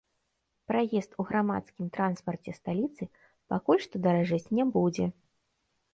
Праезд 0.71 1.11
у 1.23 1.25
грамадскім 1.31 1.91
транспарце 1.99 2.51
сталіцы 2.61 3.03
пакуль 3.49 3.83
што 3.87 3.95
даражэць 4.07 4.45
не 4.61 4.71
будзе. 4.79 5.05